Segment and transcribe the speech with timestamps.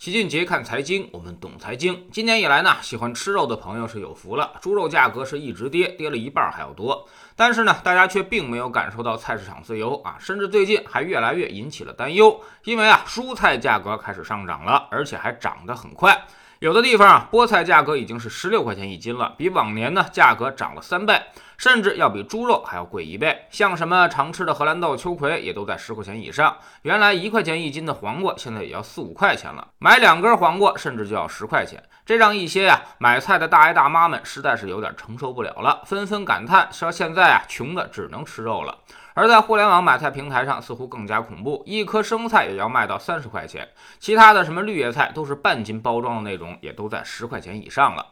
[0.00, 2.08] 齐俊杰看财经，我们懂财经。
[2.10, 7.06] 今年以来呢，喜欢吃肉的朋友是有福了，猪肉价格是一直跌，跌了一半还要多。
[7.36, 16.18] 但是呢，大家却并没有感受到菜市场自由啊，甚至最近还越来越引起了担忧，因为啊，蔬菜价格开始上涨了，而且还涨得很快。
[16.60, 21.18] 有的地方啊，菠菜价格已经是十六块钱一斤了，比往年呢价格涨了三倍。
[21.56, 26.54] 甚至要比猪肉还要贵一倍，像什么常吃的荷兰豆、秋葵也都在十块钱以上。
[26.82, 29.68] 原来一块钱一斤的黄瓜，现在也要四五块钱了。
[29.78, 31.82] 买两根黄瓜，甚至就要十块钱。
[32.04, 38.76] 这让一些呀买菜的大爷大妈们实在是有点承受不了了，纷纷感叹说：“现在啊，穷的只能吃肉了。”
[39.14, 43.68] 而在互联网买菜平台上，似乎更加恐怖，一颗生菜也要卖到三十块钱，
[43.98, 48.06] 其他的什么绿叶菜都是半斤包装的那种，也都在十块钱以上了。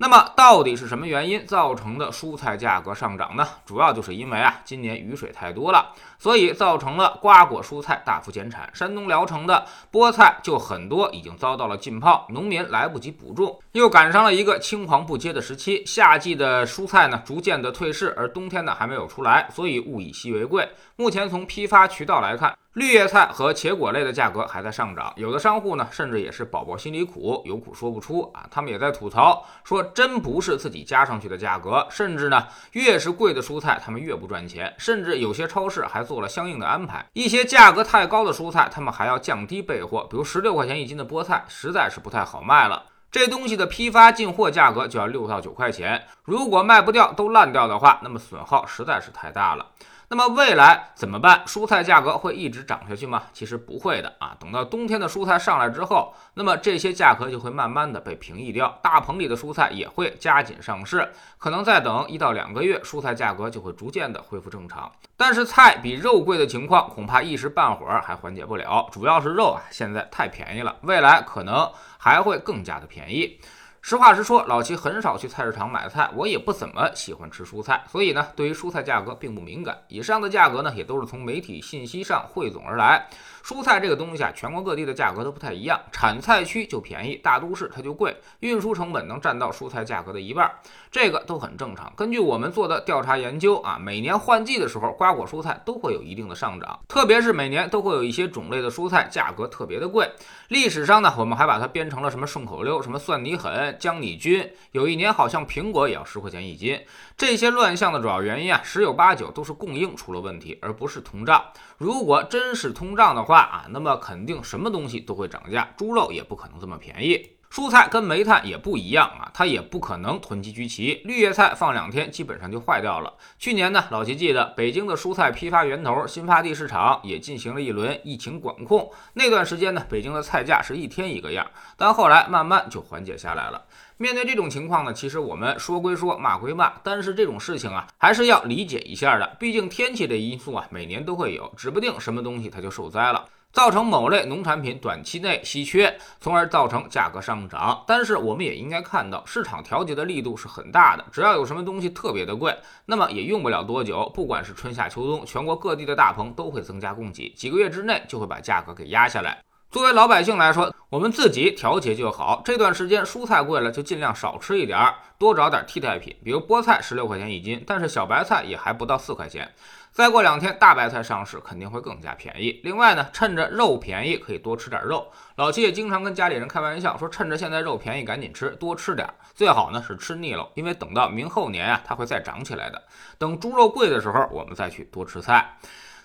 [0.00, 3.44] 那么到底是什么原因造成的蔬菜价格上涨呢？
[3.66, 8.70] 主要就是因为啊，今年雨水太多了，所以造成了瓜果蔬菜大幅减产。
[8.72, 15.84] 山东聊城的菠菜就很多已经遭到了浸泡，农民来不及补种，又赶上了一个青黄不接的时期。
[15.84, 20.70] 夏季的蔬菜呢，逐渐的退市，而冬天呢还没有出来，所以物以稀为为贵。
[20.96, 22.56] 目前从批发渠道来看。
[22.74, 28.46] 绿叶菜和茄果类的价格还在上涨，有的商户呢，甚至也是宝宝心里苦，有苦说不出啊。
[28.52, 34.72] 他们也在吐槽说，真不是自己加上去的价格，甚至呢，越是贵的蔬菜，他们越不赚钱。
[34.78, 42.84] 甚至有些超市还做了相应的安排，一些价格太高的蔬菜，他们还要降低备货，比如十六块钱一斤的菠菜，实在是不太好卖了。
[43.10, 49.66] 这东西的批发进货价格就要六到九块钱，如果卖不掉都烂掉的话，那么损耗实在是太大了。
[50.10, 51.44] 那么未来怎么办？
[51.46, 53.24] 蔬菜价格会一直涨下去吗？
[53.34, 54.34] 其实不会的啊！
[54.40, 61.06] 等到冬天的蔬菜上来之后，那么这些价格就会慢慢的被平抑掉，大棚里的蔬菜也会加紧上市，
[61.36, 64.90] 可能再等一到两个月，蔬菜价格就会逐渐的恢复正常。
[65.14, 73.38] 但是菜比肉贵的情况，恐怕一时半会儿还缓解不了，主要是肉啊现在太便宜了，未来可能还会更加的便宜。
[73.80, 79.78] 实话实说，老齐很少去菜市场买菜，我也不怎么喜欢吃蔬菜，所以呢，对于蔬菜价格并不敏感。
[79.88, 83.06] 以上的价格呢，也都是从媒体信息上汇总而来。
[83.42, 90.50] 蔬菜这个东西啊，全国各地的价格都不太一样，产菜区就便宜，大都市它就贵，运输成本能占到蔬菜价格的一半，
[90.90, 91.90] 这个都很正常。
[91.96, 100.10] 根据我们做的调查研究啊，每年换季的时候，瓜果蔬菜都会有一定的上涨，特别是每年都会有一些种类的蔬菜价格特别的贵。
[100.48, 103.67] 历史上呢，我们还把它编成了什么顺口溜，什么蒜泥狠。
[103.74, 106.80] 江你菌，有一年好像苹果也要十块钱一斤。
[107.16, 111.44] 这些乱象的主要原因啊，十有八九都是供应出了问题，而不是通胀。
[111.76, 117.37] 如果真是通胀的话啊，那么肯定什么东西都会涨价，猪肉也不可能这么便宜。
[117.50, 121.00] 蔬菜跟煤炭也不一样啊，它也不可能囤积居奇。
[121.04, 123.14] 绿叶菜放两天基本上就坏掉了。
[123.38, 133.64] 去年呢，老齐记得北京的蔬菜批发源头新发地市场也进行了一轮疫情管控，那段时间呢，北京的菜价是一天一个样，但后来慢慢就缓解下来了。
[133.96, 139.36] 面对这种情况呢，其实我们说归说，骂归骂，但是这种事情啊，还是要理解一下的。
[139.40, 143.24] 毕竟天气的因素啊，每年都会有，指不定什么东西它就受灾了。
[143.52, 147.82] 造成某类农产品短期内稀缺，从而造成价格上涨。
[147.86, 151.04] 但是我们也应该看到，市场调节的力度是很大的。
[151.10, 152.56] 只要有什么东西特别的贵，
[152.86, 159.42] 那么也用不了多久，不管是春夏秋冬，全国各地的大棚都会增加供给，几个月之内就会把价格给压下来。
[159.70, 162.40] 作为老百姓来说，我们自己调节就好。
[162.42, 169.52] 这段时间蔬菜贵了，就尽量少吃一点儿，多找点替代品，比如菠菜十六块钱一斤，但是小白菜也还不到四块钱。
[169.92, 172.62] 再过两天，大白菜上市肯定会更加便宜。
[172.64, 175.12] 另外呢，趁着肉便宜，可以多吃点肉。
[175.36, 179.12] 老七也经常跟家里人开玩笑说，趁着现在肉便宜，赶紧吃，多吃点儿。
[179.34, 182.82] 最好呢是吃腻了，因为等到明后年啊，它会再涨起来的。
[183.18, 185.58] 等猪肉贵的时候，我们再去多吃菜。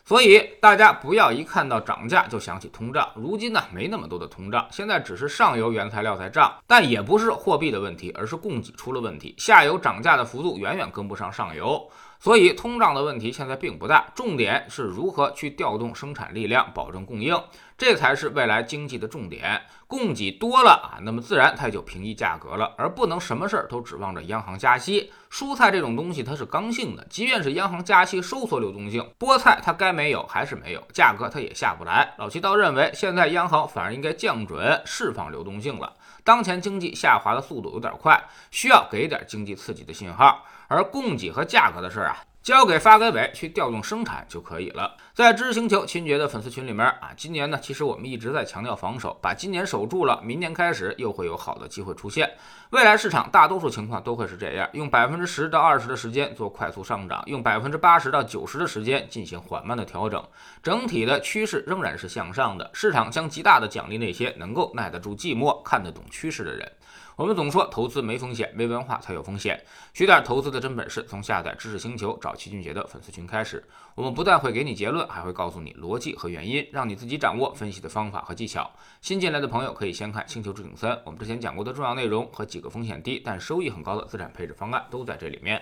[0.06, 3.10] 所以大家不要一看到涨价就想起通胀。
[3.16, 9.34] 如今呢，没那么多的通胀，现在只是上游原材料在涨，但也不是货币的问题，而是供给出了问题。
[9.38, 11.90] 下游涨价的幅度远远跟不上上游。
[12.20, 17.38] 所以通胀的问题现在并不大，重点是如何去调动生产力量，保证供应，
[17.78, 19.62] 这才是未来经济的重点。
[19.88, 25.12] 供给多了啊，那么自然它就平抑价格了，而不能什么事儿都指望着央行加息。
[25.30, 32.14] 蔬菜这种东西它是刚性的，即便是央行加息收缩流动性，菠菜它该没有还是没有，价格它也下不来。
[32.18, 35.94] 老齐倒认为，现在央行反而应该降准，释放流动性了。
[36.24, 40.44] 当前经济下滑的速度有点快，需要给点经济刺激的信号。
[40.70, 44.98] 而供给和价格的事儿啊，交给发改委去调动生产就可以了。
[45.14, 52.30] 在知识星球秦爵的粉丝群里面啊，今年呢，其实我们一直在强调防守，把今年守住了，明年开始又会有好的机会出现。
[52.72, 60.22] 未来市场大多数情况都会是这样，用百分之十到二十的时间做快速上涨，用百分之八十到九十的时间进行缓慢的调整，
[60.62, 62.70] 整体的趋势仍然是向上的。
[62.74, 66.70] 市场将极大的奖励那些能够耐得住寂寞、看得懂趋势的人。
[67.16, 69.64] 我们总说投资没风险，没文化才有风险。
[69.94, 73.64] 学点投资的真本事，从下载知识星球找齐俊杰的粉丝群开始。
[73.94, 78.68] 我们不但会给你结论，还会告诉你逻辑和原因，让你自己掌握分析的方法和技巧。
[79.02, 85.62] 新进来的朋友可以先看《星球置顶三》，我们之前讲过的重要内容和几个风险低但收益很高的资产配置方案都在这里面。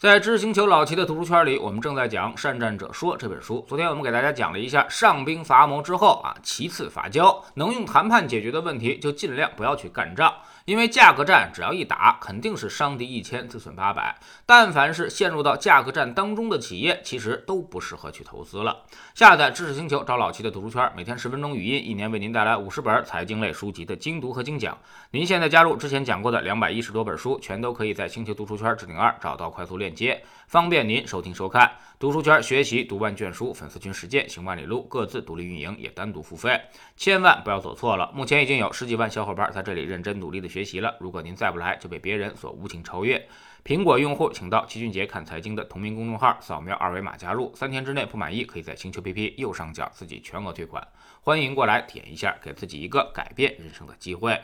[0.00, 3.62] 在知识星球老齐的读书圈里，我们正在讲《善战者说》这本书。
[3.68, 10.32] 昨天我们给大家讲了一下上兵伐谋之后啊，其次伐交，能用谈判解决的问题就尽量不要去干仗。
[10.66, 14.18] 因为价格战只要一打，肯定是伤敌一千，自损八百。
[14.46, 18.84] 但凡是陷入到价格战当中的企业，其实都不适合去投资了。
[19.14, 24.78] 下载知识星球，找老齐的读书圈，每天十分钟语音，一年为您带来五十本财经类书籍的精读和精讲。
[25.10, 31.72] 您现在加入之前讲过的两百一十多本书，全都可以在星球读书圈置顶二找到快速链链接，方便您收听收看。
[31.98, 36.60] 读书圈学习读万卷书，粉丝群实践行万里路，各自独立运营，也单独付费，
[36.96, 38.10] 千万不要走错了。
[38.14, 40.96] 目前已经有十几万小伙伴在这里认真努力的学习了。
[41.00, 43.20] 如果您再不来，就被别人所无情超越。
[43.64, 47.52] 苹果用户请到齐俊杰看财经的同名公众号，扫描二维码加入。
[47.56, 50.86] 三天之内不满意，可以在星球 P P 右上角自己全额退款。
[51.20, 54.40] 欢迎过来体验一下，给自己一个改变人生的机会。